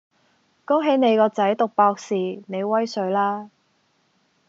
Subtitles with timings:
[0.65, 2.15] 恭喜你個仔讀博士，
[2.47, 3.51] 你威水啦